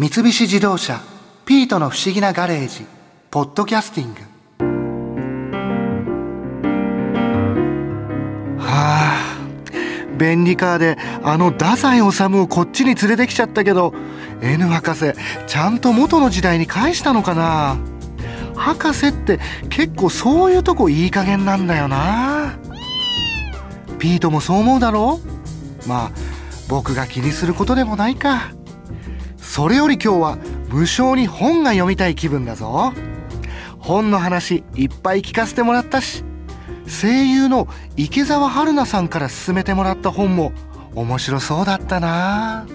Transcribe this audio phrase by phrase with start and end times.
[0.00, 1.00] 三菱自動車
[1.44, 2.86] 「ピートの不思議なガレージ」
[3.32, 4.20] 「ポッドキャスティング」
[8.62, 9.36] はあ
[10.16, 12.04] 便利カーであの太宰治
[12.36, 13.92] をこっちに連れてきちゃったけど
[14.40, 15.14] N 博士
[15.48, 17.76] ちゃんと元の時代に返したのかな？
[18.54, 22.56] 博士って結構そういうとこいい加減なんだよな。
[23.98, 25.18] ピートもそう思うだろ
[25.84, 25.88] う？
[25.88, 26.10] まあ
[26.68, 28.52] 僕が気にすることでもないか。
[29.48, 30.38] それより今日は
[30.68, 32.92] 無償に本が読みたい気分だぞ。
[33.78, 36.22] 本の話いっぱい聞かせてもらったし
[36.86, 37.66] 声優の
[37.96, 40.52] 池澤春菜さんから勧めてもらった本も
[40.94, 42.60] 面白そうだったな。
[42.60, 42.66] あ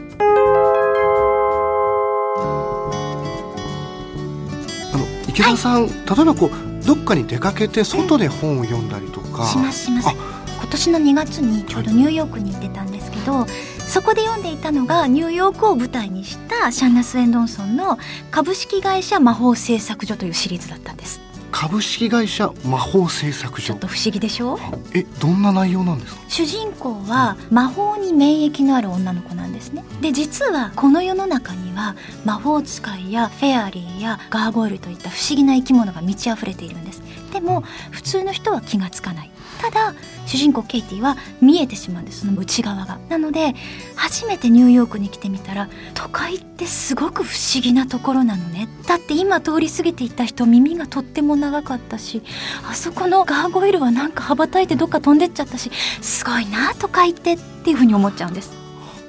[4.98, 10.10] の池澤さん、はい、例えばこうどっかに出かけて外で本を読んだりとか、しますします。
[10.10, 13.50] 今年の2月にちょうどニューヨークに行ってたんですけど、はい、
[13.94, 18.00] そこで読んでいたのがニューヨークを舞台にしたシャンナ・スウェンドンソンの
[18.32, 21.22] 株式会社魔法製作所というシリーズだったんです。
[21.52, 23.68] 株式会社魔法製作所。
[23.68, 24.58] ちょっと不思議でしょ？
[24.96, 26.22] えどんな内容なんですか？
[26.28, 29.84] 主人公は魔法に免疫のある女の子なんですね。
[30.02, 37.03] で実はこの世の中には魔法使いやフェアリーやガーゴイルといった不思議な生き物が満ち溢れているんです
[37.34, 39.30] でも普通の人は気がつかない。
[39.62, 39.94] ただ
[40.26, 43.00] 主人公ケイティは見えてしまうんですその内側が。
[43.10, 43.56] なので
[43.96, 48.68] 初めてニューヨークに来てみたら都会ってすごく不思議なところなのね。
[48.88, 52.22] だって今通り過ぎていった人耳がとっても長かったし
[52.70, 58.52] あそこのガーゴイルはなんか羽ばたいてどっか飛んでっちゃったしすごいな都会ってっていうふうに思っちゃうんです。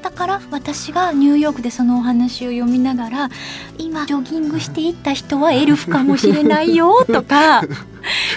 [0.03, 3.31] だから私がニューヨークでそのお話を読みながら
[3.79, 7.63] 今ジョギングしていった人はエルフかもしれないよとか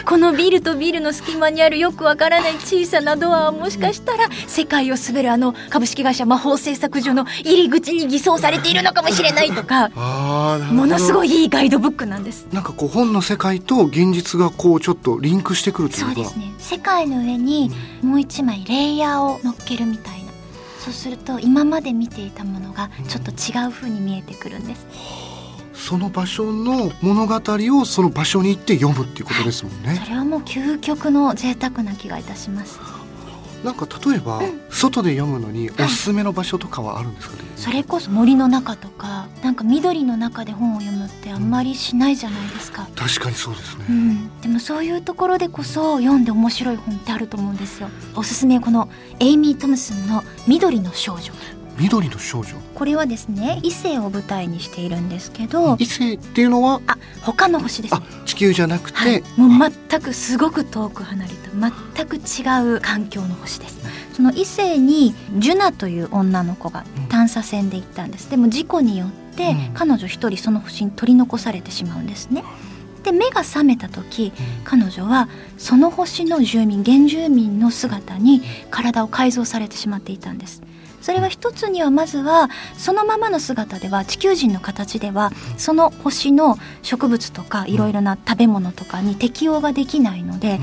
[0.06, 9.90] このビルとビルの隙間にあるよくわからない小さなドアはもしかしたら世界を滑るあの株式会社魔法製作所の入り口に偽装されているのかもしれないとか。
[10.72, 12.48] ものすごいいいガイドブックなんです。
[12.52, 16.14] なんかこう本の世界と現実がこうちょっとリンクしてくるというか。
[16.14, 16.54] そうですね。
[16.58, 20.28] 世界の上にもう一枚レイヤーを乗っけるみたいな。
[20.80, 24.88] そうすると今まで見ていたものがちょっと違う風に見えてくるんです、
[25.22, 25.27] うん
[25.78, 27.42] その場所の物語
[27.80, 32.80] をその場所に行って読むっていうことですもんね、はい、それはもう究極の贅沢な気がいたします。
[33.64, 37.36] なんか例えば、うん、外で読むのにおすすめの場所とかはあるんですか？
[37.38, 47.90] ね、はい、それこそ森の中とかなんか緑の中で本を読むってあんまりしないじゃないですか、うん、確かにそうですね、うん、でもそういうところでこそ読んで面白い本ってあると思うんですよ。
[48.16, 48.90] おすすめこの
[49.20, 51.34] エイミー・トムスンの緑の少女
[51.80, 52.56] 緑の少女。
[52.76, 56.82] これはですね異性を舞台にしているんですけど異性っていうのは？
[56.88, 63.78] あ他の星です、ね、地球じゃなくて、はい、もう全くすごく遠く離れた全く違う環境の星です。
[64.14, 72.44] その異性にジュナという女の子が探査船で行ったんです、でも事故によって彼女一人その星に取り残されてしまうんですね、
[73.04, 74.34] で目が覚めた時
[74.64, 75.30] 彼女は
[75.60, 80.64] その星の住民原住民の姿に体を改造されてしまっていたんです
[81.08, 90.60] それは一つにはまずはそのままの姿では地球人の形ではその星の植物とかいろいろな食べ物とかに適応ができないので、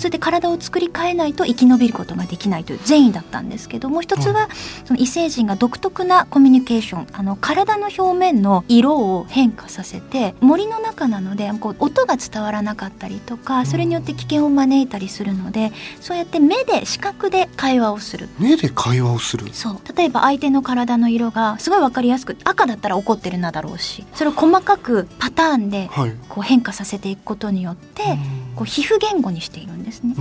[0.00, 4.48] それで体を作り変えないと生き延びることができないという善意だったんですけどもう一つは
[4.84, 18.28] その異星人が独特なコミュニケーションあの体の表面の色を変化させて森の中なのでこう音が伝わらなかったりとかそれによって危険を招いたりするのでそうやって目で視覚で会話をする。
[18.38, 19.52] 目で会話をする。
[19.52, 19.78] そう。
[19.96, 25.90] 例えば相手の体の色がすごい分かりやすく赤だったら怒ってるなだろうしそれを細かくパターンで
[26.28, 30.14] こう変化させていくことによって、はいこう皮膚言語にしているんですね、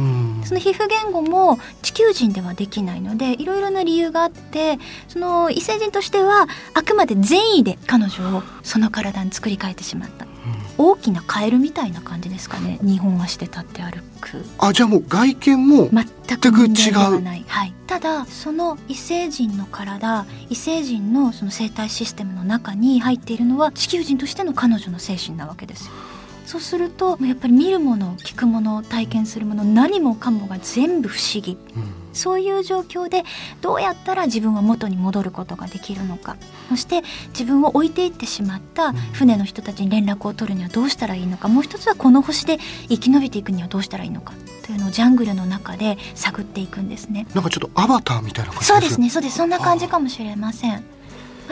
[0.46, 12.80] その皮膚言語も地球人ではできないのでいろいろな理由があってその異星人としてはあくまで善意で彼女をその体に作り変えてしまった、うん、大きなカエルみたいな感じですかね。
[12.82, 14.44] 日本足で立って歩く。
[14.58, 16.06] あじゃあもう外見も全
[16.52, 17.24] く違う。
[17.48, 25.94] はい、ただその異星人の体異星人のその生態システムの中に入っているのは地球人としての彼女の精神なわけですよ
[26.46, 33.24] そうするとやっぱり見るもの聞くもの体験するもの何もかもが全部不思議、うん、そういう状況で
[33.62, 36.38] どうやったら自分は元に戻ることができるのか。
[36.70, 41.48] そして自分を置いていってしまった船の人たちに連絡を取るにはどうしたらいいのか。
[41.48, 42.58] もう一つはこの星で
[42.90, 44.34] 生き延びていくにはどうしたらいいのか。
[44.64, 47.28] というのをジャングルの中で探っていくんですね。
[47.34, 49.38] なんかちょっとアバターみたいな感じそうですねそうです。
[49.38, 50.93] そんな感じかもしれません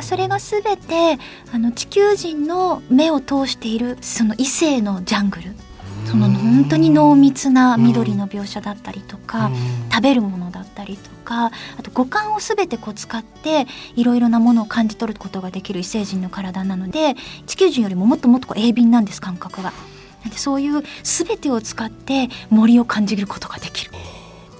[0.01, 1.19] それが全て
[1.53, 5.53] あの地球人の目を通しているその異性のジャングル
[6.05, 9.51] その本当に濃密な緑の描写だったりとか
[9.91, 11.51] 食べるものだったりとかあ
[11.83, 17.15] と五感を全てこう使っていろいろなものを感じ取ることができる異星人の体なので
[17.45, 19.73] 地球人よりももっともっとこう鋭敏なんです感覚が。
[20.23, 23.91] なんでそういう全てを使って森を感じることができる。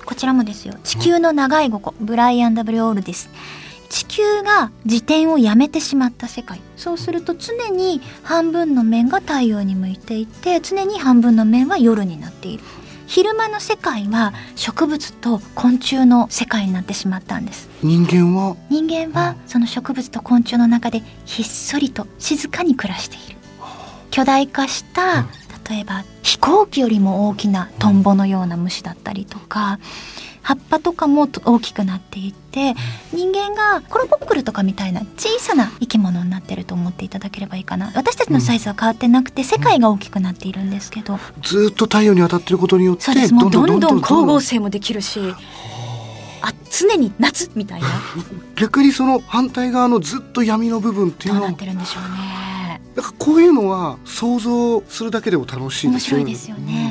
[0.06, 3.30] こちらもですよ地球の長い五個ブライアン・ W・ オールです。
[3.92, 6.62] 地球が自転をやめてしまった世界。
[6.78, 12.64] そうすると常に半分の面が太陽に向いていて常に半分の面は夜になっている。
[13.06, 17.70] 昼間の世界は植物と昆虫の世界になってしまったんです。
[17.84, 18.56] 人間は？
[18.70, 23.38] 人間はその植物と昆虫の中でひっそりと静かに暮らしている。
[24.10, 25.26] 巨大化した
[25.70, 29.80] 例えば飛行機よりも大きなトンボのような虫だったりとか
[30.42, 32.74] 葉っぱとかも大きくなっていって
[33.14, 37.92] 人間がコロボックルとかみたいな小さな生き物になってると思っていただければいいかな。
[37.96, 43.34] 私たちのサイズは変わってなくて世界が大きくなっているんですけど、ずっと太陽に当たってることによってそうです。
[43.34, 45.20] もうどんどん光合成もできるし
[46.42, 46.54] あ。
[46.72, 47.88] 常に夏みたいな。
[48.56, 52.52] 逆にその反対側のずっと闇の部分っていうのはどうなってるんでしょうね。
[52.96, 56.24] なんかこういうのは想像するだけでも楽しい面ですよね。
[56.24, 56.91] 白いですよね、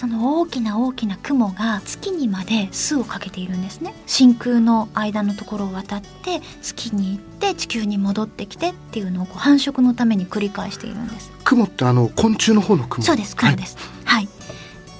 [0.00, 3.92] その大きな大きな雲が月にまで巣をかけているんですね。
[4.06, 11.30] 真空の間のところを渡って月に行って地球に戻ってきてっていうのを繁殖のために繰り返しているんです。
[11.44, 13.04] 雲ってあの昆虫の方の雲？
[13.04, 13.76] そうです雲です。
[14.06, 14.28] はい、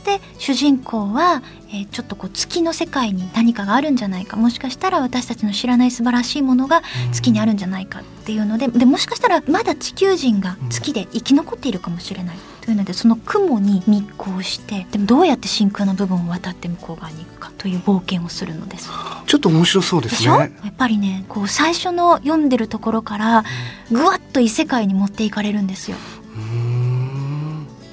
[0.05, 4.37] で主人公は、えーちょっとこう月の世界に何かがあるんじゃないか。
[4.37, 18.91] もしかしたら私たちの知らない素晴らしいものが月にあるんじゃないかっていうのででもしかしたらまだ地球人が月で生き残っているかもしれないというのでその雲に密航してでもどうやって真空の部分を渡って向こう側に行くかという冒険をするのです。
[19.27, 20.33] ちょっと面白そうでですしょ？
[20.33, 23.45] やねっぱりねこう最初の読んでるところから
[23.91, 25.97] ぐわっと異世界に持っていかれるんですよ。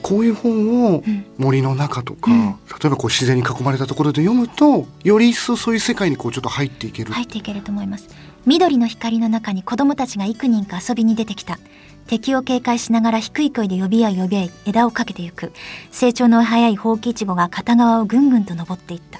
[0.04, 1.26] こういう本をうん。
[1.38, 2.52] 森の中とか、うん。
[2.52, 2.56] 例
[2.86, 8.08] えばこう自然に囲まれたところで読むとより一層そういう世界にこうちょっと入っていける、入っていけると思います。
[8.46, 11.60] 緑の光の中に子供たちが幾人か遊びに出てきた
[12.08, 15.52] 敵を警戒しながら低い声で呼び合い呼び合い枝をかけてゆく。
[15.92, 19.20] 成長の早いほうきいちごが片側をぐんぐんと登っていった。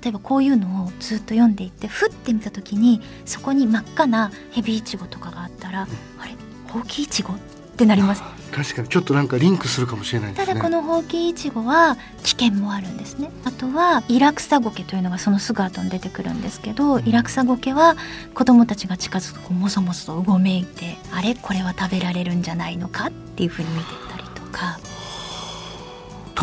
[0.00, 5.88] 例えばこういうのをずっと読んでいってふって見た時にそこに真っ赤なヘビイチゴとかがあったら、
[6.18, 6.36] あれ？
[6.68, 7.32] ほうきいちご？
[7.32, 7.36] っ
[7.80, 8.22] てなります。
[8.52, 10.46] 確かにちょっとなんかリンクするかもしれないですね。
[10.46, 13.30] ただこのほうきいちごは危険もあるんですね。
[13.44, 17.96] あとはイラクサゴケというのがそのすぐ後に出てくるんですけどイラクサゴケは
[18.34, 21.36] 子供たちが近づくともそもそとうごめいてあれ？
[21.36, 23.06] これは食べられるんじゃないのか？
[23.06, 24.78] っていうふうに見てたりとか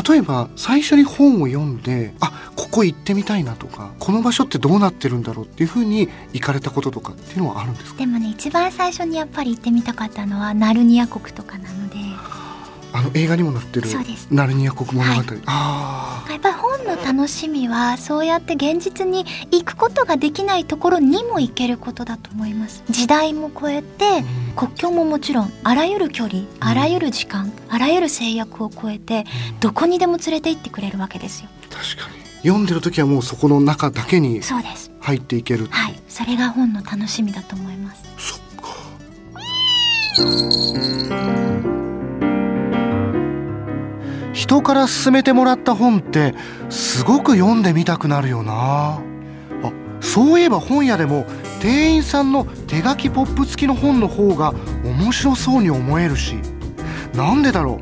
[0.10, 8.00] 例えば最初に本を読んであここ行ってみたいなとかこの場所ってどうなってるんだろうっていうふうに行かれたこととかっていうのはあるんですか？
[8.00, 11.96] でもね一番最初にやっぱり行ってみたかったのはナルニア国とかなので。
[12.94, 13.90] あの映画にも載ってる
[14.32, 15.42] ナルニア国物語、はい。
[15.46, 22.84] あやっぱり本の楽しみはそうやって現実に行くことができないところにも行けることだと思います。
[22.89, 24.06] 時代も超えて
[24.56, 29.25] あ、国境ももちろんあらゆる距離あらゆる時間あらゆる制約を超えて
[29.60, 31.50] どこにでも連れて行ってくれるわけですよ。
[31.69, 32.18] 確かに。
[32.38, 34.92] 読んでる時はもうそこの中だけにそうです。
[35.01, 35.68] 入っていける。
[35.69, 35.95] はい。
[36.07, 38.04] それが本の楽しみだと思います。
[38.18, 38.68] そっか
[44.48, 46.34] 人から勧めてもらった本って
[46.70, 49.02] すごく読んでみたくなるよな。
[49.62, 51.26] あそういえば本屋でも
[51.60, 54.54] 店員さんの手書きポップ付きの本の方が
[54.86, 56.38] 面白そうに思えるし。
[57.14, 57.78] なんでだろう？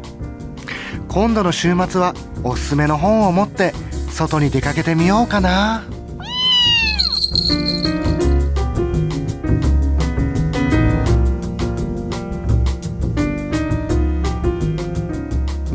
[1.08, 3.76] 今度の週末はおすすめの本を持って
[4.10, 5.84] 外に出かけてみようかな。